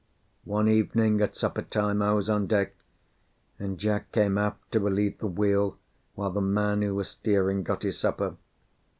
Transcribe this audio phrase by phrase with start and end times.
[0.45, 2.73] One evening, at supper time, I was on deck,
[3.59, 5.77] and Jack came aft to relieve the wheel
[6.15, 8.35] while the man who was steering got his supper.